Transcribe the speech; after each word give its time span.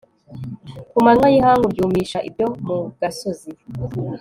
ku 0.91 0.97
manywa 1.05 1.27
y'ihangu 1.33 1.65
ryumisha 1.73 2.19
ibyo 2.29 2.47
mu 2.65 2.77
gasozi 2.99 3.51